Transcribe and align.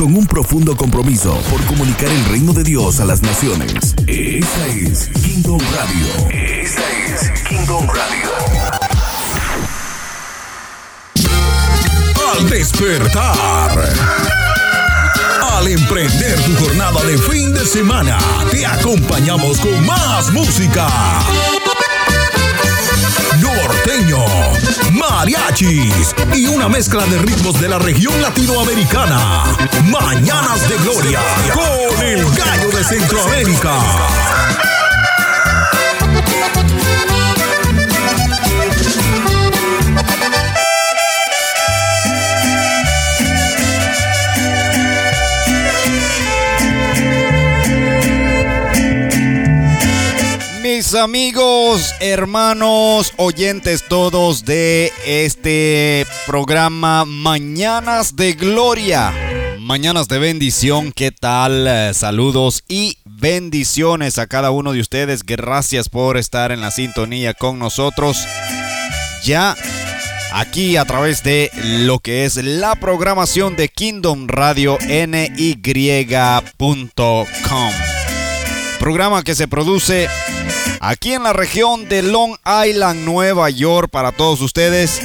con 0.00 0.16
un 0.16 0.24
profundo 0.24 0.74
compromiso 0.78 1.38
por 1.50 1.62
comunicar 1.66 2.08
el 2.08 2.24
reino 2.24 2.54
de 2.54 2.64
Dios 2.64 3.00
a 3.00 3.04
las 3.04 3.20
naciones. 3.20 3.94
Esta 4.06 4.66
es 4.68 5.10
Kingdom 5.22 5.60
Radio. 5.76 6.30
Esta 6.30 6.82
es 7.04 7.42
Kingdom 7.42 7.86
Radio. 7.86 8.30
Al 12.32 12.48
despertar. 12.48 13.70
Al 15.52 15.68
emprender 15.68 16.40
tu 16.44 16.64
jornada 16.64 17.04
de 17.04 17.18
fin 17.18 17.52
de 17.52 17.66
semana, 17.66 18.18
te 18.50 18.64
acompañamos 18.64 19.58
con 19.58 19.84
más 19.84 20.32
música 20.32 20.88
norteño, 23.80 24.24
mariachis 24.92 26.14
y 26.34 26.46
una 26.46 26.68
mezcla 26.68 27.04
de 27.06 27.18
ritmos 27.18 27.60
de 27.60 27.68
la 27.68 27.78
región 27.78 28.20
latinoamericana. 28.20 29.44
Mañanas 29.84 30.68
de 30.68 30.76
Gloria 30.78 31.20
con 31.54 32.04
el 32.04 32.24
gallo 32.34 32.70
de 32.70 32.84
Centroamérica. 32.84 34.69
Amigos, 50.94 51.94
hermanos, 52.00 53.12
oyentes 53.16 53.84
todos 53.86 54.44
de 54.44 54.92
este 55.06 56.06
programa 56.26 57.04
Mañanas 57.04 58.16
de 58.16 58.32
Gloria, 58.32 59.12
Mañanas 59.58 60.08
de 60.08 60.18
bendición, 60.18 60.92
¿qué 60.92 61.12
tal? 61.12 61.94
Saludos 61.94 62.64
y 62.66 62.98
bendiciones 63.04 64.18
a 64.18 64.26
cada 64.26 64.50
uno 64.50 64.72
de 64.72 64.80
ustedes. 64.80 65.22
Gracias 65.22 65.88
por 65.88 66.16
estar 66.16 66.50
en 66.50 66.60
la 66.60 66.70
sintonía 66.70 67.34
con 67.34 67.58
nosotros. 67.58 68.26
Ya 69.22 69.56
aquí 70.32 70.76
a 70.76 70.84
través 70.86 71.22
de 71.22 71.50
lo 71.84 72.00
que 72.00 72.24
es 72.24 72.36
la 72.36 72.74
programación 72.74 73.54
de 73.54 73.68
Kingdom 73.68 74.26
Radio 74.28 74.78
NY.com. 74.88 75.28
Programa 78.80 79.22
que 79.22 79.34
se 79.34 79.46
produce 79.46 80.08
aquí 80.80 81.12
en 81.12 81.22
la 81.22 81.32
región 81.32 81.88
de 81.88 82.02
Long 82.02 82.36
Island, 82.66 83.04
Nueva 83.04 83.48
York, 83.50 83.88
para 83.90 84.10
todos 84.10 84.40
ustedes. 84.40 85.00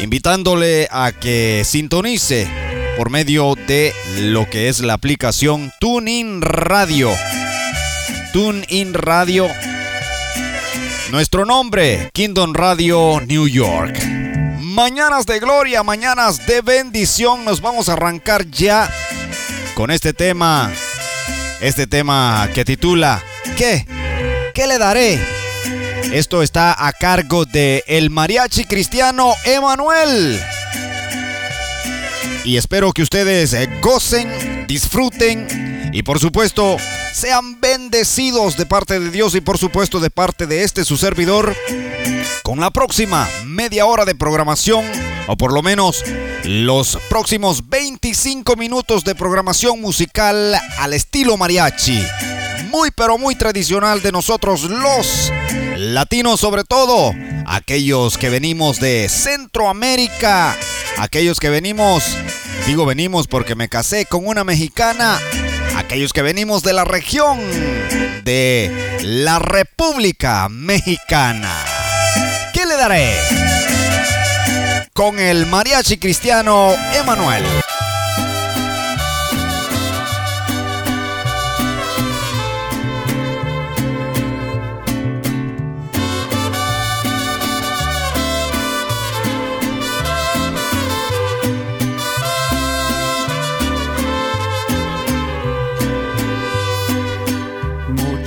invitándole 0.00 0.88
a 0.90 1.12
que 1.12 1.62
sintonice 1.64 2.65
por 2.96 3.10
medio 3.10 3.54
de 3.66 3.94
lo 4.20 4.48
que 4.48 4.68
es 4.68 4.80
la 4.80 4.94
aplicación 4.94 5.72
TuneIn 5.78 6.40
Radio. 6.40 7.10
TuneIn 8.32 8.94
Radio. 8.94 9.48
Nuestro 11.10 11.44
nombre, 11.44 12.10
Kingdom 12.12 12.54
Radio 12.54 13.20
New 13.20 13.48
York. 13.48 14.02
Mañanas 14.60 15.26
de 15.26 15.40
gloria, 15.40 15.82
mañanas 15.82 16.46
de 16.46 16.62
bendición. 16.62 17.44
Nos 17.44 17.60
vamos 17.60 17.88
a 17.88 17.94
arrancar 17.94 18.46
ya 18.50 18.90
con 19.74 19.90
este 19.90 20.12
tema. 20.12 20.72
Este 21.60 21.86
tema 21.86 22.48
que 22.54 22.64
titula 22.64 23.22
¿Qué? 23.56 23.86
¿Qué 24.54 24.66
le 24.66 24.78
daré? 24.78 25.18
Esto 26.12 26.42
está 26.42 26.86
a 26.86 26.92
cargo 26.92 27.44
de 27.44 27.82
el 27.86 28.10
mariachi 28.10 28.64
cristiano 28.64 29.34
Emanuel 29.44 30.40
y 32.46 32.56
espero 32.56 32.92
que 32.92 33.02
ustedes 33.02 33.52
eh, 33.54 33.68
gocen, 33.82 34.66
disfruten 34.68 35.90
y 35.92 36.04
por 36.04 36.20
supuesto 36.20 36.76
sean 37.12 37.60
bendecidos 37.60 38.56
de 38.56 38.66
parte 38.66 39.00
de 39.00 39.10
Dios 39.10 39.34
y 39.34 39.40
por 39.40 39.58
supuesto 39.58 39.98
de 39.98 40.10
parte 40.10 40.46
de 40.46 40.62
este 40.62 40.84
su 40.84 40.96
servidor 40.96 41.56
con 42.44 42.60
la 42.60 42.70
próxima 42.70 43.28
media 43.44 43.86
hora 43.86 44.04
de 44.04 44.14
programación 44.14 44.84
o 45.26 45.36
por 45.36 45.52
lo 45.52 45.60
menos 45.60 46.04
los 46.44 46.98
próximos 47.10 47.68
25 47.68 48.54
minutos 48.54 49.02
de 49.02 49.16
programación 49.16 49.80
musical 49.80 50.54
al 50.78 50.92
estilo 50.92 51.36
mariachi. 51.36 52.00
Muy 52.76 52.90
pero 52.90 53.16
muy 53.16 53.34
tradicional 53.34 54.02
de 54.02 54.12
nosotros 54.12 54.64
los 54.64 55.32
latinos 55.78 56.40
sobre 56.40 56.62
todo, 56.62 57.14
aquellos 57.46 58.18
que 58.18 58.28
venimos 58.28 58.80
de 58.80 59.08
Centroamérica, 59.08 60.54
aquellos 60.98 61.40
que 61.40 61.48
venimos 61.48 62.04
Digo 62.66 62.84
venimos 62.84 63.28
porque 63.28 63.54
me 63.54 63.70
casé 63.70 64.04
con 64.04 64.26
una 64.26 64.44
mexicana. 64.44 65.18
Aquellos 65.78 66.12
que 66.12 66.20
venimos 66.20 66.62
de 66.64 66.74
la 66.74 66.84
región 66.84 67.40
de 68.24 68.98
la 69.02 69.38
República 69.38 70.46
Mexicana. 70.50 71.54
¿Qué 72.52 72.66
le 72.66 72.76
daré? 72.76 73.14
Con 74.92 75.18
el 75.18 75.46
mariachi 75.46 75.96
cristiano 75.96 76.74
Emanuel. 76.92 77.42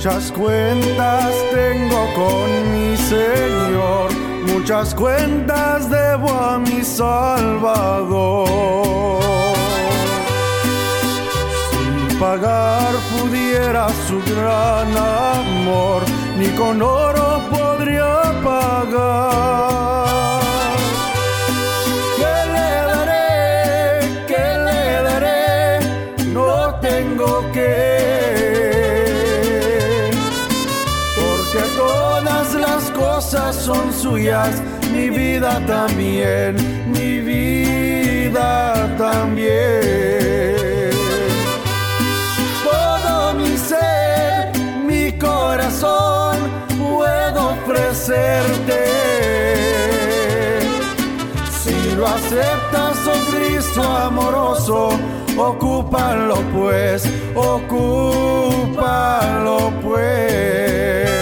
Muchas 0.02 0.32
cuentas 0.32 1.30
tengo 1.52 2.08
con 2.14 2.72
mi 2.72 2.96
Señor, 2.96 4.10
muchas 4.50 4.94
cuentas 4.94 5.90
debo 5.90 6.30
a 6.30 6.58
mi 6.58 6.82
Salvador. 6.82 8.48
Si 12.08 12.14
pagar 12.14 12.94
pudiera 13.12 13.90
su 14.08 14.22
gran 14.24 14.96
amor, 14.96 16.02
ni 16.38 16.48
con 16.56 16.80
oro 16.80 17.42
podría 17.50 18.32
pagar. 18.42 20.09
Suyas, 34.10 34.60
mi 34.92 35.08
vida 35.08 35.60
también, 35.66 36.56
mi 36.90 37.20
vida 37.20 38.74
también. 38.98 40.90
Todo 42.64 43.34
mi 43.34 43.56
ser, 43.56 44.50
mi 44.84 45.12
corazón, 45.12 46.36
puedo 46.76 47.50
ofrecerte. 47.50 48.80
Si 51.62 51.76
lo 51.94 52.06
aceptas, 52.06 52.96
oh 53.06 53.20
Cristo 53.32 53.82
amoroso, 53.82 54.98
ocúpalo 55.36 56.36
pues, 56.52 57.08
ocúpalo 57.36 58.42
pues. 59.82 61.19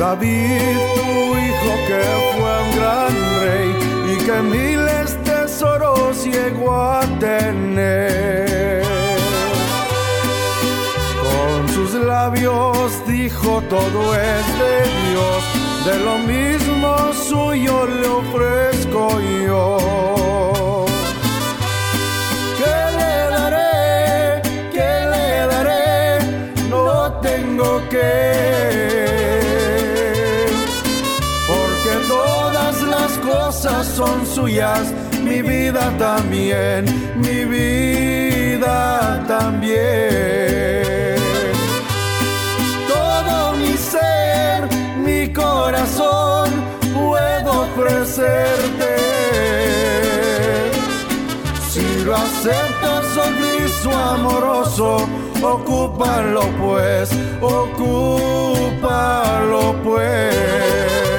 David, 0.00 0.78
tu 0.94 1.36
hijo 1.36 1.72
que 1.86 2.02
fue 2.32 2.52
un 2.64 2.70
gran 2.74 3.12
rey 3.42 3.68
y 4.14 4.16
que 4.24 4.40
miles 4.40 5.22
tesoros 5.24 6.24
llegó 6.24 6.74
a 6.74 7.02
tener. 7.18 8.82
Con 11.22 11.68
sus 11.68 11.92
labios 11.92 13.06
dijo 13.06 13.62
todo 13.68 14.14
es 14.14 14.46
de 14.62 14.76
Dios, 15.10 15.44
de 15.84 15.98
lo 16.02 16.16
mismo 16.16 17.12
suyo 17.12 17.86
le 17.86 18.08
ofrezco 18.08 19.20
yo. 19.46 20.86
¿Qué 22.56 22.76
le 22.98 23.14
daré? 23.36 24.42
¿Qué 24.72 24.92
le 25.12 25.46
daré? 25.52 26.18
No 26.70 27.12
tengo 27.20 27.82
que. 27.90 28.99
Son 34.00 34.24
suyas, 34.24 34.94
mi 35.22 35.42
vida 35.42 35.92
también, 35.98 36.86
mi 37.16 37.44
vida 37.44 39.22
también. 39.28 39.76
Todo 42.88 43.52
mi 43.60 43.74
ser, 43.76 44.58
mi 45.06 45.30
corazón, 45.34 46.48
puedo 46.94 47.50
ofrecerte. 47.66 48.92
Si 51.68 51.86
lo 52.06 52.16
aceptas, 52.16 53.04
oh 53.84 53.98
amoroso, 54.14 54.90
ocúpalo 55.42 56.44
pues, 56.58 57.10
ocúpalo 57.42 58.82
pues. 59.84 61.09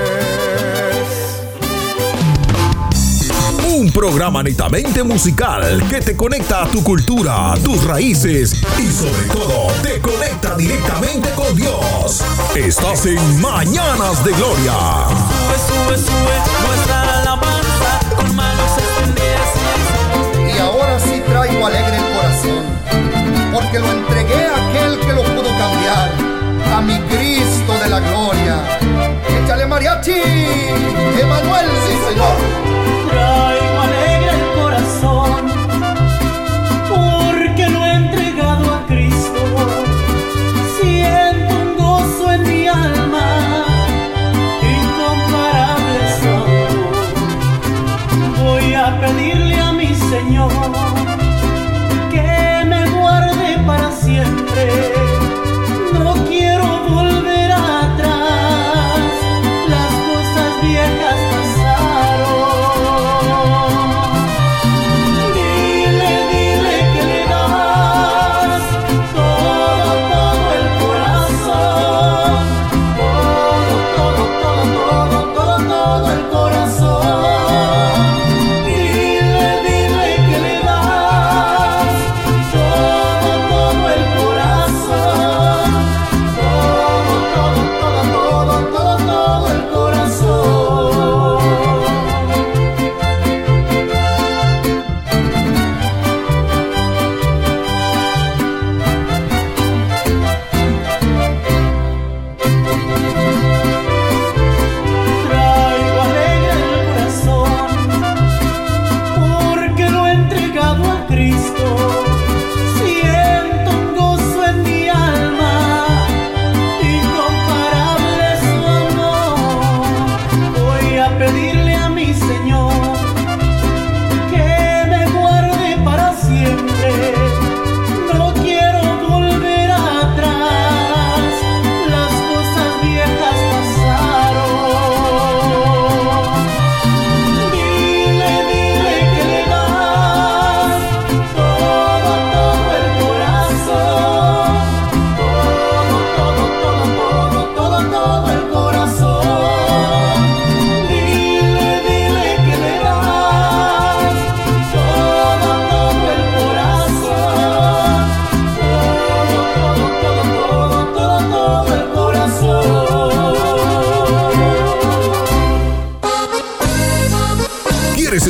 Un 3.82 3.92
programa 3.92 4.44
netamente 4.44 5.02
musical 5.02 5.84
que 5.90 6.02
te 6.02 6.16
conecta 6.16 6.66
a 6.66 6.68
tu 6.68 6.84
cultura, 6.84 7.56
tus 7.64 7.84
raíces 7.84 8.54
y 8.78 8.92
sobre 8.92 9.26
todo 9.34 9.70
te 9.82 10.00
conecta 10.00 10.56
directamente 10.56 11.32
con 11.32 11.56
Dios. 11.56 12.22
Estás 12.56 13.08
en 13.08 13.42
Mañanas 13.42 14.24
de 14.24 14.34
Gloria. 14.34 14.74
Sube, 15.68 15.98
sube, 15.98 15.98
sube 15.98 16.68
nuestra 16.68 17.22
alabanza 17.22 18.00
con 18.16 18.36
manos 18.36 18.72
extendidas. 18.78 20.56
Y 20.56 20.60
ahora 20.60 21.00
sí 21.00 21.24
traigo 21.28 21.66
alegre 21.66 21.98
el 21.98 22.14
corazón, 22.14 22.64
porque 23.52 23.80
lo 23.80 23.92
entregué 23.92 24.46
a 24.46 24.70
aquel 24.70 25.00
que 25.00 25.14
lo 25.14 25.24
pudo 25.24 25.50
cambiar, 25.58 26.12
a 26.72 26.82
mi 26.82 27.00
Cristo 27.10 27.74
de 27.82 27.90
la 27.90 28.00
gloria. 28.00 28.62
Échale 29.44 29.66
mariachi, 29.66 30.22
Emanuel, 31.20 31.66
sí 31.88 31.98
señor. 32.08 32.81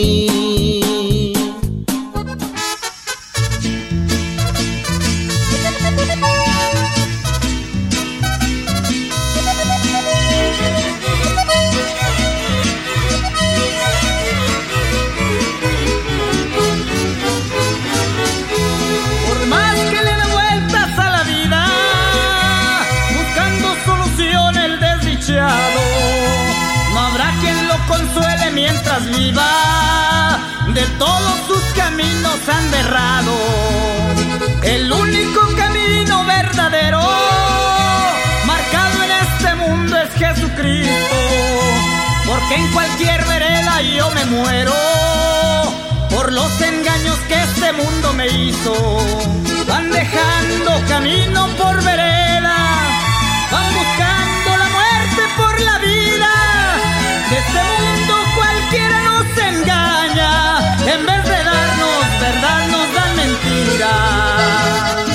Viva. 29.06 30.38
De 30.74 30.86
todos 30.98 31.36
sus 31.48 31.62
caminos 31.74 32.38
han 32.48 32.70
derrado, 32.70 33.32
el 34.62 34.92
único 34.92 35.40
camino 35.56 36.24
verdadero, 36.24 37.02
marcado 38.46 39.02
en 39.02 39.10
este 39.10 39.54
mundo 39.56 39.96
es 39.96 40.10
Jesucristo. 40.14 41.16
Porque 42.26 42.54
en 42.54 42.72
cualquier 42.72 43.24
vereda 43.26 43.82
yo 43.82 44.10
me 44.12 44.24
muero 44.26 44.72
por 46.10 46.32
los 46.32 46.60
engaños 46.60 47.18
que 47.26 47.42
este 47.42 47.72
mundo 47.72 48.12
me 48.12 48.28
hizo. 48.28 48.98
Van 49.66 49.90
dejando 49.90 50.70
camino 50.88 51.48
por 51.58 51.82
vereda, 51.82 52.56
van 53.50 53.74
buscando 53.74 54.56
la 54.56 54.68
muerte 54.68 55.22
por 55.36 55.60
la 55.60 55.78
vida. 55.78 56.59
De 57.30 57.36
este 57.38 57.62
mundo 57.78 58.14
cualquiera 58.34 59.02
nos 59.04 59.38
engaña, 59.38 60.74
en 60.84 61.06
vez 61.06 61.22
de 61.22 61.44
darnos 61.44 62.20
verdad 62.20 62.68
nos 62.72 62.92
dan 62.92 63.16
mentira. 63.16 65.09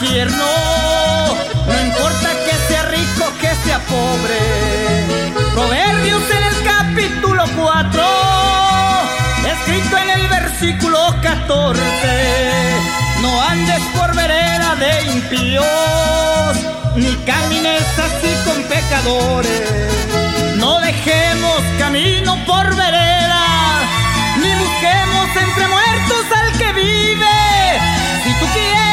Infierno. 0.00 0.44
No 1.66 1.86
importa 1.86 2.28
que 2.44 2.54
sea 2.68 2.82
rico, 2.82 3.32
que 3.40 3.54
sea 3.64 3.78
pobre. 3.80 4.40
Proverbios 5.54 6.22
en 6.30 6.42
el 6.44 6.64
capítulo 6.64 7.44
4, 7.56 8.02
escrito 9.52 9.98
en 9.98 10.10
el 10.10 10.28
versículo 10.28 10.98
14. 11.22 11.80
No 13.22 13.42
andes 13.42 13.80
por 13.96 14.14
vereda 14.14 14.74
de 14.76 15.12
impíos, 15.12 16.56
ni 16.96 17.14
camines 17.24 17.86
así 17.98 18.32
con 18.44 18.62
pecadores. 18.64 19.70
No 20.56 20.78
dejemos 20.80 21.60
camino 21.78 22.36
por 22.46 22.66
vereda, 22.76 23.44
ni 24.42 24.54
busquemos 24.56 25.28
entre 25.44 25.68
muertos 25.68 26.24
al 26.38 26.58
que 26.58 26.72
vive. 26.72 27.80
Si 28.24 28.32
tú 28.40 28.46
quieres 28.52 28.85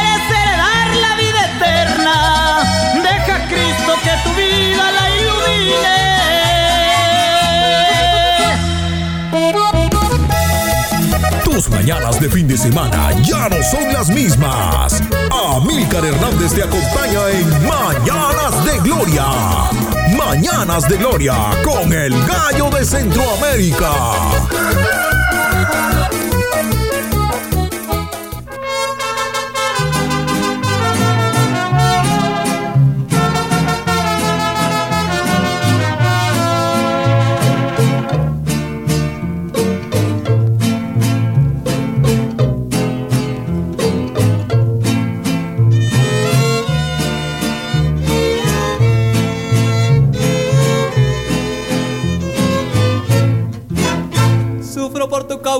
Mañanas 11.70 12.20
de 12.20 12.30
fin 12.30 12.48
de 12.48 12.58
semana 12.58 13.12
ya 13.22 13.48
no 13.48 13.62
son 13.64 13.94
las 13.94 14.10
mismas. 14.10 15.02
Amílcar 15.32 16.06
Hernández 16.06 16.54
te 16.54 16.64
acompaña 16.64 17.30
en 17.32 17.50
Mañanas 17.68 18.66
de 18.66 18.80
Gloria. 18.80 19.26
Mañanas 20.18 20.90
de 20.90 20.98
Gloria 20.98 21.36
con 21.64 21.94
el 21.94 22.14
gallo 22.26 22.70
de 22.70 22.86
Centroamérica. 22.86 25.03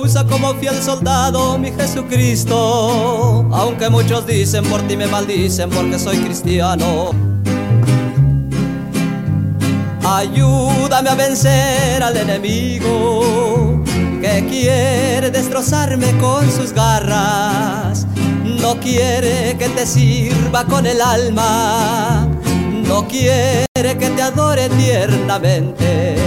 Causa 0.04 0.26
como 0.26 0.52
fiel 0.56 0.82
soldado, 0.82 1.56
mi 1.56 1.72
Jesucristo. 1.72 3.48
Aunque 3.52 3.88
muchos 3.88 4.26
dicen 4.26 4.62
por 4.66 4.82
ti 4.82 4.98
me 4.98 5.06
maldicen 5.06 5.70
porque 5.70 5.98
soy 5.98 6.18
cristiano. 6.18 7.12
Ayúdame 10.04 11.08
a 11.08 11.14
vencer 11.14 12.02
al 12.02 12.18
enemigo 12.18 13.82
que 14.20 14.44
quiere 14.46 15.30
destrozarme 15.30 16.12
con 16.18 16.50
sus 16.52 16.74
garras. 16.74 18.06
No 18.44 18.78
quiere 18.80 19.56
que 19.58 19.70
te 19.70 19.86
sirva 19.86 20.66
con 20.66 20.84
el 20.86 21.00
alma. 21.00 22.28
No 22.86 23.08
quiere 23.08 23.66
que 23.72 24.10
te 24.14 24.20
adore 24.20 24.68
tiernamente. 24.68 26.23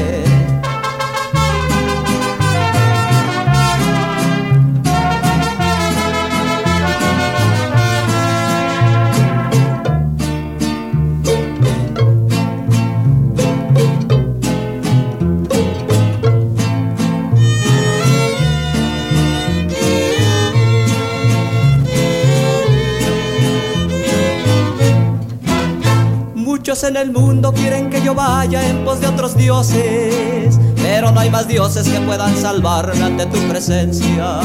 Muchos 26.68 26.84
en 26.84 26.98
el 26.98 27.14
mundo 27.14 27.54
quieren 27.54 27.90
que 27.90 28.02
yo 28.02 28.14
vaya 28.14 28.68
en 28.68 28.84
pos 28.84 29.00
de 29.00 29.08
otros 29.08 29.38
dioses, 29.38 30.60
pero 30.76 31.14
no 31.14 31.22
hay 31.22 31.30
más 31.30 31.48
dioses 31.48 31.88
que 31.88 32.02
puedan 32.02 32.36
salvarme 32.36 33.06
ante 33.06 33.26
tu 33.28 33.38
presencia. 33.48 34.42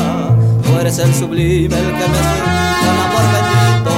Tú 0.64 0.78
eres 0.78 0.98
el 1.00 1.12
sublime, 1.12 1.76
el 1.76 1.86
que 1.86 2.08
me 2.08 2.18
con 2.78 2.98
amor 3.00 3.22
bendito. 3.32 3.90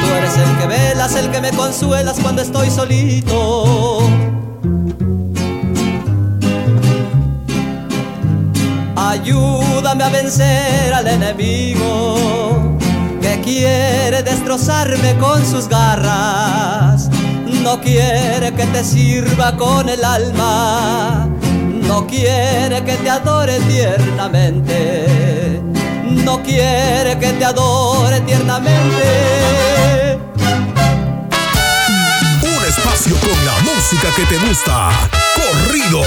Tú 0.00 0.12
eres 0.12 0.36
el 0.38 0.58
que 0.58 0.66
velas, 0.66 1.14
el 1.14 1.30
que 1.30 1.40
me 1.40 1.50
consuelas 1.52 2.18
cuando 2.18 2.42
estoy 2.42 2.68
solito. 2.68 4.10
Ayúdame 8.96 10.02
a 10.02 10.08
vencer 10.08 10.92
al 10.92 11.06
enemigo 11.06 12.76
que 13.20 13.40
quiere 13.40 14.24
destrozarme 14.24 15.16
con 15.20 15.46
sus 15.46 15.68
garras. 15.68 17.08
No 17.62 17.80
quiere 17.80 18.52
que 18.54 18.66
te 18.66 18.82
sirva 18.82 19.56
con 19.56 19.88
el 19.88 20.04
alma. 20.04 21.28
No 21.72 22.06
quiere 22.06 22.82
que 22.84 22.94
te 22.94 23.10
adore 23.10 23.60
tiernamente. 23.60 25.60
No 26.04 26.42
quiere 26.42 27.18
que 27.18 27.32
te 27.32 27.44
adore 27.44 28.20
tiernamente. 28.22 30.18
Un 32.42 32.64
espacio 32.64 33.14
con 33.16 33.44
la 33.44 33.58
música 33.60 34.08
que 34.16 34.24
te 34.24 34.38
gusta. 34.38 34.90
Corridos. 35.34 36.06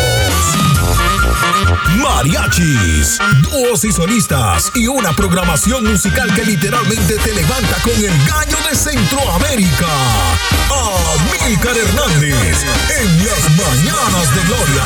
Mariachis, 1.97 3.19
dúos 3.41 3.83
y 3.83 3.91
solistas 3.91 4.71
y 4.75 4.87
una 4.87 5.13
programación 5.13 5.83
musical 5.85 6.33
que 6.33 6.43
literalmente 6.43 7.17
te 7.17 7.33
levanta 7.33 7.75
con 7.83 7.93
el 7.93 8.25
gallo 8.27 8.57
de 8.69 8.75
Centroamérica. 8.75 9.87
Amílcar 11.43 11.77
Hernández 11.77 12.65
en 12.99 13.25
las 13.25 13.49
mañanas 13.57 14.35
de 14.35 14.41
gloria. 14.47 14.83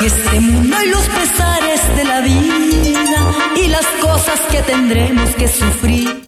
Este 0.00 0.40
mundo 0.40 0.76
y 0.82 0.88
los 0.88 1.04
pesares 1.08 1.96
de 1.96 2.04
la 2.04 2.20
vida 2.20 3.32
y 3.56 3.68
las 3.68 3.86
cosas 4.00 4.40
que 4.50 4.62
tendremos 4.62 5.30
que 5.30 5.48
sufrir. 5.48 6.27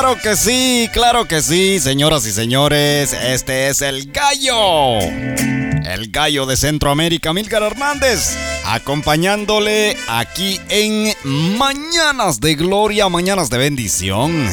Claro 0.00 0.16
que 0.16 0.34
sí, 0.34 0.88
claro 0.94 1.28
que 1.28 1.42
sí, 1.42 1.78
señoras 1.78 2.24
y 2.24 2.32
señores, 2.32 3.12
este 3.12 3.68
es 3.68 3.82
el 3.82 4.10
gallo. 4.10 4.98
El 4.98 6.10
gallo 6.10 6.46
de 6.46 6.56
Centroamérica, 6.56 7.34
Milgar 7.34 7.62
Hernández, 7.62 8.34
acompañándole 8.64 9.98
aquí 10.08 10.58
en 10.70 11.12
Mañanas 11.58 12.40
de 12.40 12.54
Gloria, 12.54 13.10
Mañanas 13.10 13.50
de 13.50 13.58
Bendición. 13.58 14.48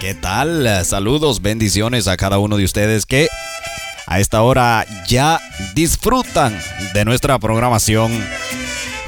¿Qué 0.00 0.14
tal? 0.14 0.84
Saludos, 0.84 1.40
bendiciones 1.40 2.08
a 2.08 2.16
cada 2.16 2.38
uno 2.38 2.56
de 2.56 2.64
ustedes 2.64 3.06
que 3.06 3.28
a 4.08 4.18
esta 4.18 4.42
hora 4.42 4.84
ya 5.06 5.40
disfrutan 5.72 6.60
de 6.94 7.04
nuestra 7.04 7.38
programación 7.38 8.10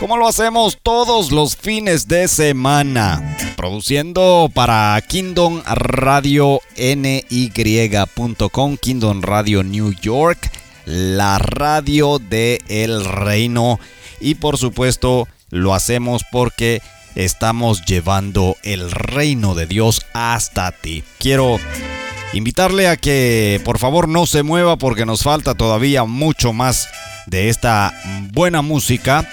como 0.02 0.16
lo 0.16 0.26
hacemos 0.26 0.78
todos 0.82 1.30
los 1.30 1.54
fines 1.54 2.08
de 2.08 2.26
semana, 2.26 3.22
produciendo 3.62 4.50
para 4.52 5.00
Kingdom 5.06 5.62
Radio 5.64 6.58
NY.com, 6.76 8.76
Kingdom 8.76 9.22
Radio 9.22 9.62
New 9.62 9.92
York, 9.92 10.50
la 10.84 11.38
radio 11.38 12.18
de 12.18 12.60
El 12.66 13.04
Reino 13.04 13.78
y 14.20 14.34
por 14.34 14.58
supuesto 14.58 15.28
lo 15.50 15.74
hacemos 15.74 16.24
porque 16.32 16.82
estamos 17.14 17.84
llevando 17.84 18.56
el 18.64 18.90
reino 18.90 19.54
de 19.54 19.66
Dios 19.66 20.06
hasta 20.12 20.72
ti. 20.72 21.04
Quiero 21.20 21.60
invitarle 22.32 22.88
a 22.88 22.96
que 22.96 23.60
por 23.64 23.78
favor 23.78 24.08
no 24.08 24.26
se 24.26 24.42
mueva 24.42 24.74
porque 24.74 25.06
nos 25.06 25.22
falta 25.22 25.54
todavía 25.54 26.02
mucho 26.02 26.52
más 26.52 26.88
de 27.28 27.48
esta 27.48 27.94
buena 28.32 28.60
música 28.60 29.24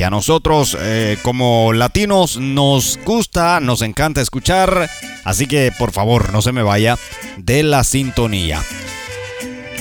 que 0.00 0.06
a 0.06 0.08
nosotros 0.08 0.78
eh, 0.80 1.18
como 1.20 1.74
latinos 1.74 2.38
nos 2.38 2.98
gusta, 3.04 3.60
nos 3.60 3.82
encanta 3.82 4.22
escuchar. 4.22 4.88
Así 5.24 5.46
que 5.46 5.72
por 5.78 5.92
favor 5.92 6.32
no 6.32 6.40
se 6.40 6.52
me 6.52 6.62
vaya 6.62 6.96
de 7.36 7.62
la 7.62 7.84
sintonía. 7.84 8.62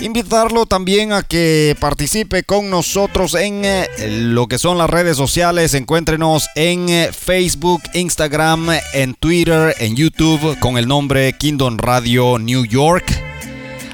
Invitarlo 0.01 0.65
también 0.65 1.13
a 1.13 1.23
que 1.23 1.73
participe 1.79 2.43
con 2.43 2.69
nosotros 2.69 3.33
en 3.33 3.63
eh, 3.63 3.87
lo 4.09 4.47
que 4.47 4.59
son 4.59 4.77
las 4.77 4.89
redes 4.89 5.15
sociales. 5.15 5.73
Encuéntrenos 5.73 6.49
en 6.55 6.89
eh, 6.89 7.11
Facebook, 7.13 7.81
Instagram, 7.93 8.71
en 8.91 9.13
Twitter, 9.13 9.73
en 9.79 9.95
YouTube 9.95 10.59
con 10.59 10.77
el 10.77 10.85
nombre 10.85 11.31
Kingdom 11.31 11.77
Radio 11.77 12.37
New 12.39 12.65
York. 12.65 13.05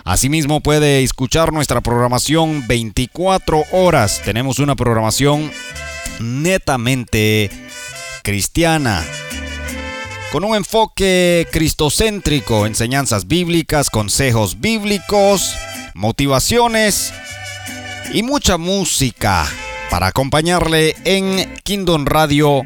Asimismo 0.03 0.61
puede 0.61 1.03
escuchar 1.03 1.53
nuestra 1.53 1.81
programación 1.81 2.65
24 2.67 3.63
horas. 3.71 4.23
Tenemos 4.25 4.57
una 4.57 4.75
programación 4.75 5.51
netamente 6.19 7.49
cristiana 8.23 9.03
con 10.31 10.43
un 10.43 10.55
enfoque 10.55 11.47
cristocéntrico, 11.51 12.65
enseñanzas 12.65 13.27
bíblicas, 13.27 13.89
consejos 13.89 14.59
bíblicos, 14.59 15.55
motivaciones 15.93 17.13
y 18.13 18.21
mucha 18.21 18.57
música 18.57 19.47
para 19.89 20.07
acompañarle 20.07 20.93
en 21.05 21.55
Kingdom 21.63 22.05
Radio 22.05 22.63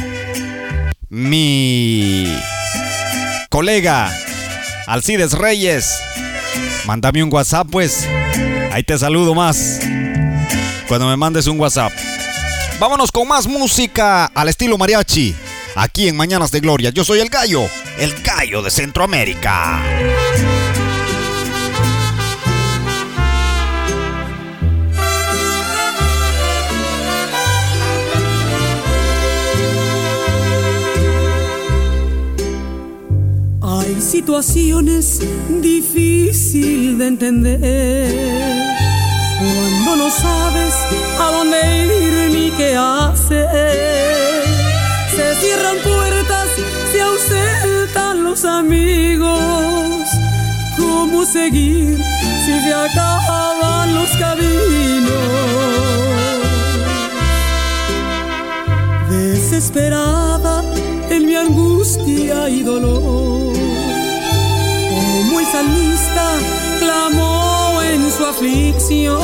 mi 1.11 2.35
colega 3.51 4.11
Alcides 4.87 5.33
Reyes. 5.33 6.01
Mándame 6.87 7.22
un 7.22 7.31
WhatsApp 7.31 7.68
pues. 7.70 8.09
Ahí 8.72 8.83
te 8.85 8.96
saludo 8.96 9.35
más. 9.35 9.81
Cuando 10.88 11.09
me 11.09 11.16
mandes 11.18 11.46
un 11.46 11.61
WhatsApp. 11.61 11.92
Vámonos 12.81 13.12
con 13.12 13.29
más 13.29 13.46
música 13.46 14.24
al 14.24 14.48
estilo 14.48 14.79
mariachi. 14.79 15.37
Aquí 15.74 16.09
en 16.09 16.16
Mañanas 16.16 16.51
de 16.53 16.61
Gloria. 16.61 16.88
Yo 16.88 17.05
soy 17.05 17.20
el 17.20 17.29
gallo. 17.29 17.68
El 17.98 18.14
gallo 18.22 18.62
de 18.62 18.70
Centroamérica. 18.70 19.83
Hay 33.88 34.03
situaciones 34.03 35.18
difíciles 35.62 36.98
de 36.98 37.07
entender 37.07 38.12
cuando 39.38 39.96
no 39.96 40.11
sabes 40.11 40.74
a 41.18 41.31
dónde 41.33 41.87
ir 41.87 42.31
ni 42.31 42.51
qué 42.51 42.77
hacer. 42.77 44.44
Se 45.16 45.35
cierran 45.37 45.79
puertas, 45.79 46.48
se 46.92 47.01
ausentan 47.01 48.24
los 48.24 48.44
amigos. 48.44 49.40
¿Cómo 50.77 51.24
seguir 51.24 51.96
si 52.44 52.61
se 52.61 52.74
acaban 52.74 53.94
los 53.94 54.11
caminos? 54.18 55.12
Desesperada 59.09 60.62
en 61.09 61.24
mi 61.24 61.37
angustia 61.37 62.51
y 62.51 62.62
dolor 62.62 63.48
salmista 65.51 66.39
clamó 66.79 67.81
en 67.83 68.11
su 68.11 68.25
aflicción. 68.25 69.21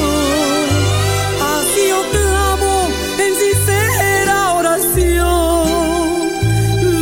Así 1.55 1.89
yo 1.89 2.03
clamo 2.13 2.89
en 3.19 3.35
sincera 3.43 4.55
oración. 4.55 5.69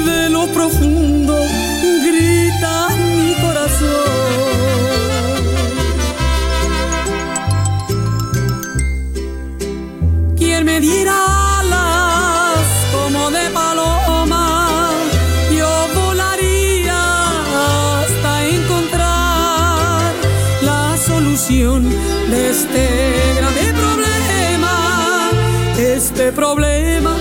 De 0.06 0.28
lo 0.30 0.46
profundo 0.48 1.34
grita 2.06 2.88
mi 2.96 3.34
corazón. 3.44 4.12
¿Quién 10.36 10.64
me 10.64 10.80
diera? 10.80 11.41
Este 26.12 26.30
problema 26.30 27.11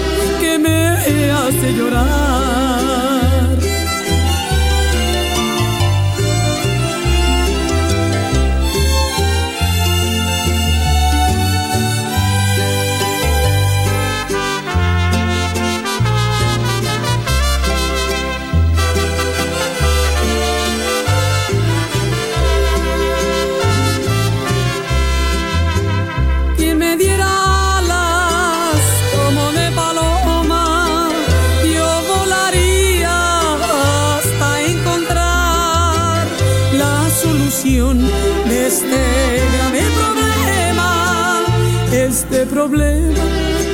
problema 42.67 43.25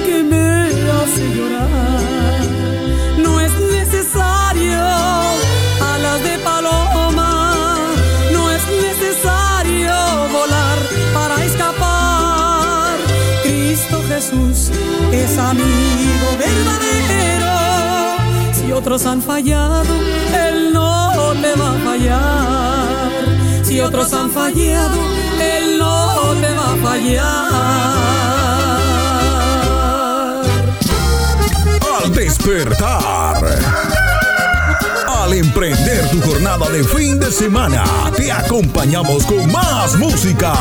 que 0.06 0.24
me 0.24 0.48
hace 0.98 1.24
llorar. 1.36 2.40
No 3.18 3.32
es 3.42 3.54
necesario 3.78 4.82
alas 5.94 6.20
de 6.24 6.36
paloma, 6.50 7.76
no 8.32 8.44
es 8.56 8.64
necesario 8.88 9.94
volar 10.38 10.78
para 11.14 11.36
escapar. 11.44 12.96
Cristo 13.44 13.98
Jesús 14.08 14.72
es 15.12 15.38
amigo 15.38 16.28
verdadero. 16.46 17.56
Si 18.58 18.72
otros 18.72 19.06
han 19.06 19.22
fallado, 19.22 19.94
Él 20.46 20.72
no 20.72 21.34
te 21.44 21.52
va 21.60 21.70
a 21.76 21.80
fallar. 21.90 23.12
Si 23.64 23.82
otros 23.82 24.14
han 24.14 24.30
fallado, 24.32 24.98
Él 25.56 25.78
no 25.78 26.34
te 26.42 26.50
va 26.60 26.68
a 26.74 26.78
fallar. 26.88 28.37
Despertar. 32.18 33.38
Al 35.08 35.34
emprender 35.34 36.10
tu 36.10 36.20
jornada 36.22 36.68
de 36.70 36.84
fin 36.84 37.20
de 37.20 37.32
semana, 37.32 37.84
te 38.16 38.32
acompañamos 38.32 39.24
con 39.26 39.52
más 39.52 39.96
música. 40.00 40.52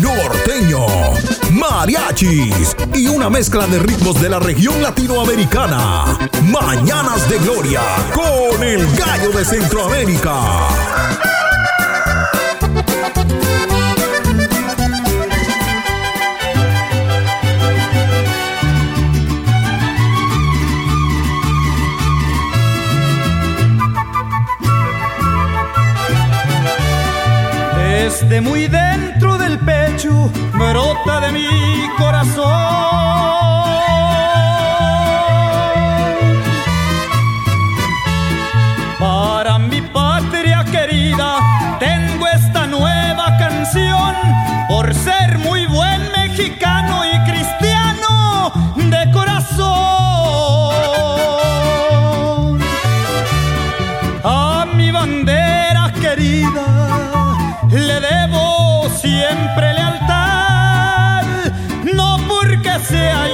Norteño, 0.00 0.86
mariachis 1.50 2.74
y 2.94 3.08
una 3.08 3.28
mezcla 3.28 3.66
de 3.66 3.80
ritmos 3.80 4.18
de 4.22 4.30
la 4.30 4.38
región 4.38 4.82
latinoamericana. 4.82 6.18
Mañanas 6.44 7.28
de 7.28 7.38
Gloria 7.40 7.82
con 8.14 8.62
el 8.62 8.80
gallo 8.96 9.30
de 9.32 9.44
Centroamérica. 9.44 11.31
Desde 28.32 28.48
muy 28.48 28.66
dentro 28.66 29.36
del 29.36 29.58
pecho 29.58 30.32
brota 30.54 31.20
de 31.20 31.32
mi 31.32 31.46
corazón. 31.98 33.51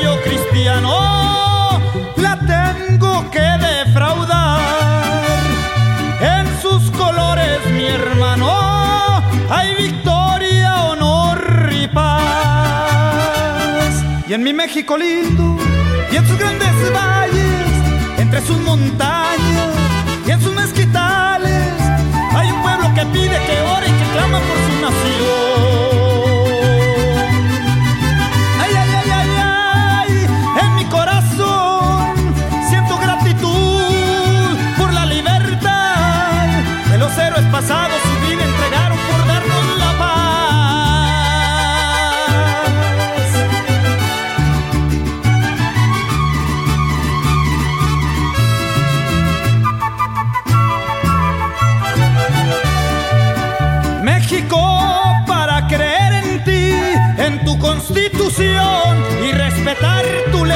Yo 0.02 0.20
cristiano, 0.22 1.80
la 2.16 2.38
tengo 2.54 3.30
que 3.30 3.40
defraudar. 3.40 4.60
En 6.20 6.46
sus 6.62 6.90
colores, 6.90 7.58
mi 7.72 7.86
hermano, 7.86 9.22
hay 9.50 9.74
victoria, 9.74 10.84
honor 10.84 11.70
y 11.72 11.86
paz. 11.88 12.14
Y 14.28 14.34
en 14.34 14.42
mi 14.42 14.52
México 14.52 14.96
lindo, 14.96 15.56
y 16.10 16.16
en 16.16 16.26
sus 16.26 16.38
grandes 16.38 16.92
valles, 16.92 17.66
entre 18.18 18.40
sus 18.42 18.58
montañas 18.58 19.74
y 20.26 20.30
en 20.30 20.40
sus 20.40 20.54
mezquitales, 20.54 21.72
hay 22.34 22.50
un 22.50 22.62
pueblo 22.62 22.94
que 22.94 23.06
pide, 23.06 23.36
que 23.46 23.60
ora 23.76 23.86
y 23.86 23.92
que 23.92 24.12
clama 24.12 24.38
por 24.38 24.56
su 24.66 24.72
nación. 24.80 25.67
Y 58.36 59.32
respetar 59.32 60.04
tu 60.30 60.44
ley. 60.44 60.54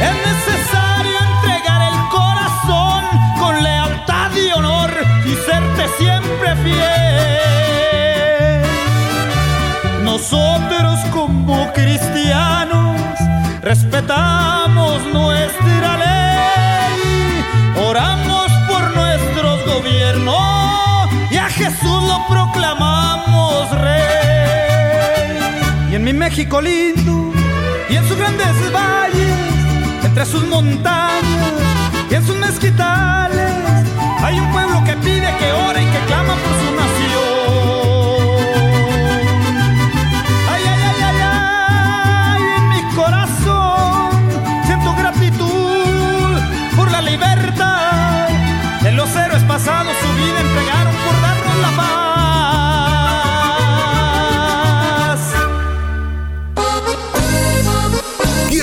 Es 0.00 0.14
necesario 0.30 1.18
entregar 1.32 1.82
el 1.82 1.98
corazón 2.08 3.04
con 3.38 3.62
lealtad 3.62 4.30
y 4.34 4.50
honor 4.52 4.90
y 5.26 5.34
serte 5.34 5.86
siempre 5.98 6.56
fiel. 6.64 8.62
Nosotros 10.02 10.98
como 11.12 11.70
cristianos 11.74 12.98
respetamos 13.60 15.04
nuestra 15.12 15.98
ley, 15.98 17.44
oramos 17.86 18.50
por 18.66 18.96
nuestros 18.96 19.62
gobiernos 19.66 21.10
y 21.30 21.36
a 21.36 21.50
Jesús 21.50 22.02
lo 22.04 22.26
proclamamos 22.28 22.85
México 26.28 26.60
lindo 26.60 27.32
y 27.88 27.94
en 27.94 28.08
sus 28.08 28.16
grandes 28.16 28.72
valles, 28.72 29.38
entre 30.02 30.26
sus 30.26 30.44
montañas 30.48 31.52
y 32.10 32.14
en 32.16 32.26
sus 32.26 32.36
mezquitales, 32.36 33.52
hay 34.24 34.40
un 34.40 34.50
pueblo 34.50 34.82
que 34.82 34.96
pide, 34.96 35.28
que 35.38 35.52
ora 35.52 35.80
y 35.80 35.86
que 35.86 35.98
clama 36.08 36.34
por 36.34 36.52
su 36.60 36.68
nación. 36.82 37.76
Ay, 40.50 40.62
ay, 40.72 40.80
ay, 40.88 41.00
ay, 41.10 41.18
ay, 41.22 42.42
en 42.58 42.68
mi 42.70 42.82
corazón 42.96 44.10
siento 44.66 44.96
gratitud 44.96 46.40
por 46.74 46.90
la 46.90 47.02
libertad 47.02 48.26
de 48.82 48.90
los 48.90 49.14
héroes 49.14 49.44
pasados, 49.44 49.94
su 50.02 50.08
vida 50.16 50.40
entregaron 50.40 50.85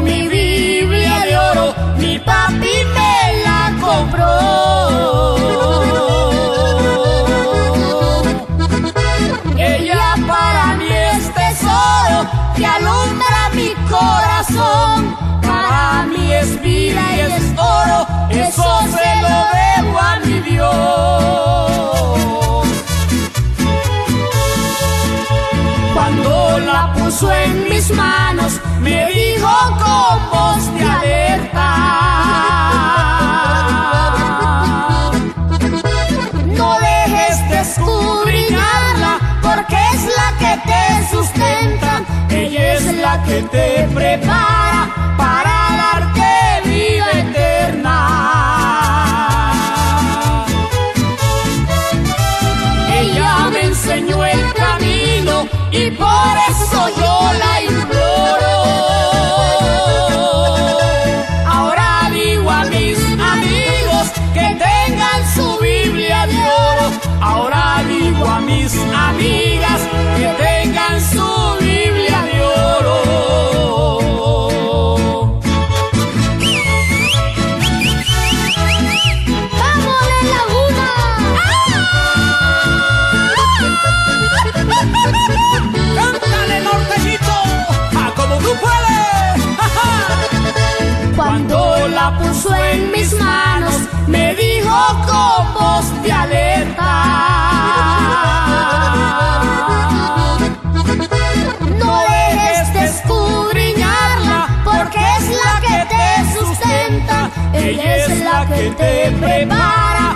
Mi 0.00 0.28
Biblia 0.28 1.24
de 1.26 1.36
oro, 1.36 1.74
mi 1.98 2.18
papi 2.18 2.74
me 2.96 3.42
la 3.46 3.72
compró. 3.80 4.34
Ella 9.56 10.14
para 10.26 10.76
mí 10.76 10.88
es 10.88 11.34
tesoro 11.34 12.18
que 12.56 12.66
alumbra 12.66 13.50
mi 13.54 13.70
corazón. 13.88 15.16
Para 15.42 16.06
mí 16.06 16.32
es 16.32 16.60
vida 16.62 17.02
y 17.16 17.20
es 17.20 17.58
oro, 17.58 18.06
eso 18.30 18.80
se 18.94 19.08
lo 19.24 19.36
debo 19.58 19.98
a 19.98 20.20
mi 20.24 20.40
Dios. 20.40 21.47
Puso 27.08 27.32
en 27.32 27.64
mis 27.70 27.90
manos, 27.92 28.60
me 28.80 29.06
dijo 29.06 29.48
con 29.82 30.30
voz 30.30 30.74
de 30.74 30.84
alerta. 30.84 31.68
No 36.58 36.76
dejes 36.80 37.50
de 37.50 37.60
escudriñarla, 37.60 39.12
porque 39.42 39.76
es 39.94 40.02
la 40.20 40.28
que 40.42 40.52
te 40.68 40.82
sustenta. 41.10 42.02
Ella 42.28 42.74
es 42.74 42.84
la 42.96 43.22
que 43.22 43.42
te 43.54 43.88
prepara 43.94 45.07
te 108.78 109.12
prepara 109.20 110.06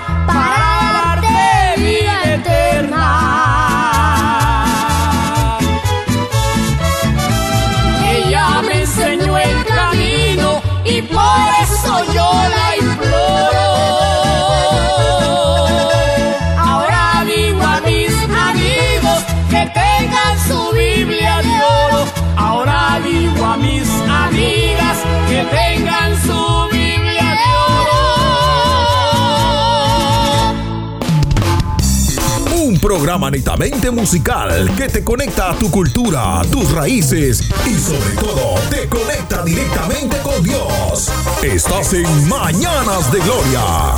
programa 32.95 33.31
netamente 33.31 33.91
musical 33.91 34.71
que 34.77 34.87
te 34.87 35.03
conecta 35.03 35.53
a 35.53 35.55
tu 35.55 35.71
cultura, 35.71 36.43
tus 36.51 36.71
raíces 36.73 37.41
y 37.65 37.79
sobre 37.79 38.11
todo 38.17 38.57
te 38.69 38.87
conecta 38.87 39.43
directamente 39.43 40.19
con 40.19 40.43
Dios. 40.43 41.11
Estás 41.43 41.95
en 41.95 42.29
Mañanas 42.29 43.11
de 43.11 43.21
Gloria. 43.21 43.95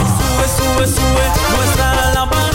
Sube, 0.57 0.87
sube, 0.87 0.95
sube 0.95 2.54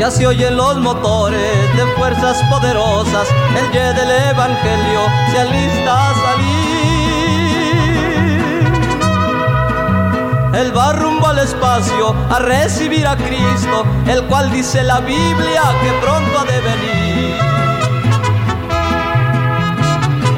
Ya 0.00 0.10
se 0.10 0.26
oyen 0.26 0.56
los 0.56 0.78
motores 0.78 1.76
de 1.76 1.84
fuerzas 1.94 2.42
poderosas, 2.48 3.28
el 3.54 3.70
ye 3.70 3.92
del 3.92 4.10
evangelio 4.30 5.02
se 5.30 5.40
alista 5.40 6.08
a 6.08 6.14
salir. 6.14 6.70
Él 10.54 10.74
va 10.74 10.94
rumbo 10.94 11.26
al 11.26 11.40
espacio 11.40 12.14
a 12.30 12.38
recibir 12.38 13.06
a 13.06 13.14
Cristo, 13.14 13.84
el 14.06 14.24
cual 14.24 14.50
dice 14.50 14.82
la 14.84 15.00
Biblia 15.00 15.64
que 15.82 15.92
pronto 16.00 16.38
ha 16.38 16.44
de 16.46 16.60
venir. 16.62 17.36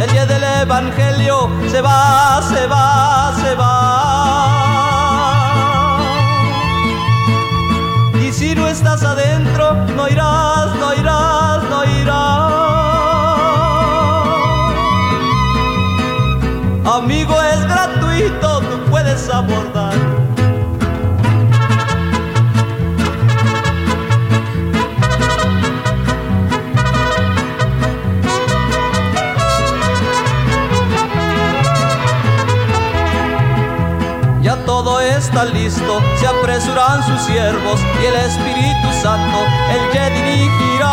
El 0.01 0.11
ye 0.13 0.27
del 0.27 0.43
evangelio 0.43 1.49
se 1.71 1.81
va, 1.81 2.43
se 2.43 2.67
va, 2.67 3.33
se 3.41 3.55
va. 3.55 4.12
Si 8.53 8.57
no 8.59 8.69
estás 8.69 9.03
adentro, 9.03 9.73
no 9.97 10.07
irás, 10.09 10.75
no 10.77 10.93
irás, 10.95 11.63
no 11.71 11.85
irás. 12.03 12.53
Amigo, 16.99 17.35
es 17.41 17.63
gratuito, 17.67 18.61
tú 18.61 18.91
puedes 18.91 19.31
abordar. 19.31 20.22
Está 35.33 35.45
listo, 35.47 36.03
se 36.17 36.27
apresuran 36.27 37.03
sus 37.05 37.21
siervos 37.23 37.81
y 38.03 38.07
el 38.07 38.15
Espíritu 38.15 38.93
Santo 39.01 39.39
el 39.71 39.91
que 39.91 40.11
dirigirá. 40.11 40.89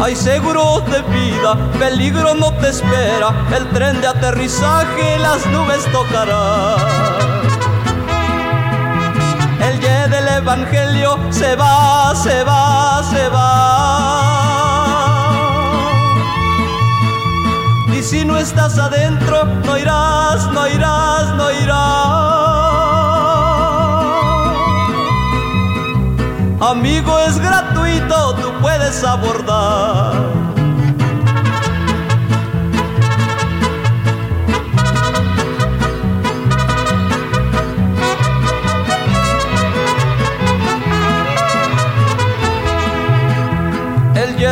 Hay 0.00 0.14
seguros 0.14 0.84
de 0.86 1.02
vida, 1.02 1.56
peligro 1.78 2.34
no 2.34 2.52
te 2.54 2.68
espera, 2.68 3.34
el 3.56 3.68
tren 3.70 4.00
de 4.00 4.06
aterrizaje 4.06 5.18
las 5.18 5.44
nubes 5.46 5.84
tocará. 5.90 6.76
El 9.60 9.80
ye 9.80 10.08
del 10.08 10.28
Evangelio 10.28 11.18
se 11.30 11.56
va, 11.56 12.14
se 12.14 12.44
va, 12.44 13.02
se 13.10 13.28
va. 13.28 14.27
Si 18.08 18.24
no 18.24 18.38
estás 18.38 18.78
adentro, 18.78 19.44
no 19.44 19.76
irás, 19.76 20.50
no 20.50 20.66
irás, 20.66 21.34
no 21.34 21.50
irás. 21.50 22.38
Amigo, 26.70 27.18
es 27.20 27.38
gratuito, 27.38 28.34
tú 28.36 28.50
puedes 28.62 29.04
abordar. 29.04 30.37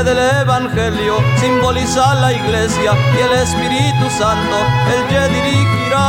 Del 0.07 0.19
Evangelio 0.19 1.16
simboliza 1.40 2.14
la 2.14 2.33
iglesia 2.33 2.92
y 3.16 3.21
el 3.23 3.33
Espíritu 3.42 4.09
Santo 4.16 4.57
el 4.95 5.03
ye 5.11 5.29
dirigirá. 5.35 6.07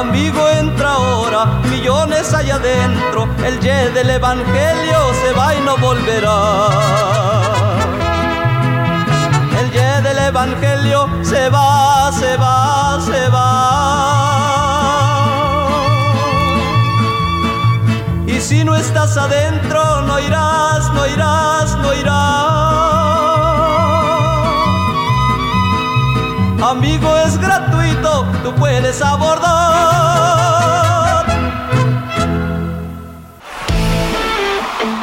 Amigo, 0.00 0.46
entra 0.50 0.92
ahora, 0.92 1.46
millones 1.70 2.34
allá 2.34 2.56
adentro, 2.56 3.26
el 3.42 3.58
ye 3.60 3.88
del 3.92 4.10
Evangelio 4.10 5.00
se 5.22 5.32
va 5.32 5.54
y 5.54 5.60
no 5.62 5.78
volverá. 5.78 6.40
El 9.58 9.70
ye 9.70 10.02
del 10.02 10.18
Evangelio 10.18 11.08
se 11.22 11.48
va, 11.48 12.12
se 12.12 12.36
va, 12.36 13.00
se 13.00 13.28
va. 13.30 14.37
Y 18.38 18.40
si 18.40 18.62
no 18.62 18.76
estás 18.76 19.16
adentro, 19.16 20.02
no 20.02 20.20
irás, 20.20 20.94
no 20.94 21.04
irás, 21.08 21.76
no 21.78 21.92
irás. 21.92 22.12
Amigo, 26.70 27.16
es 27.16 27.36
gratuito, 27.36 28.24
tú 28.44 28.54
puedes 28.54 29.02
abordar. 29.02 29.58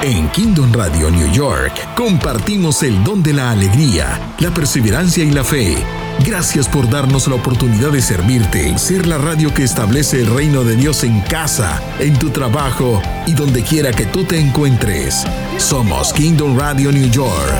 En 0.01 0.29
Kingdom 0.29 0.71
Radio 0.71 1.11
New 1.11 1.29
York 1.33 1.73
compartimos 1.97 2.83
el 2.83 3.03
don 3.03 3.21
de 3.21 3.33
la 3.33 3.51
alegría, 3.51 4.17
la 4.39 4.51
perseverancia 4.51 5.25
y 5.25 5.31
la 5.31 5.43
fe. 5.43 6.04
Gracias 6.23 6.67
por 6.67 6.89
darnos 6.89 7.27
la 7.27 7.35
oportunidad 7.35 7.91
de 7.91 8.01
servirte, 8.01 8.77
ser 8.77 9.05
la 9.05 9.17
radio 9.17 9.53
que 9.53 9.63
establece 9.63 10.21
el 10.21 10.27
reino 10.27 10.63
de 10.63 10.75
Dios 10.75 11.03
en 11.03 11.21
casa, 11.21 11.81
en 11.99 12.17
tu 12.17 12.29
trabajo 12.29 13.01
y 13.25 13.33
donde 13.33 13.63
quiera 13.63 13.91
que 13.91 14.05
tú 14.05 14.23
te 14.23 14.39
encuentres. 14.39 15.23
Somos 15.57 16.13
Kingdom 16.13 16.57
Radio 16.57 16.91
New 16.91 17.09
York. 17.09 17.53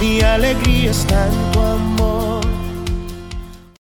Mi 0.00 0.20
alegría 0.20 0.92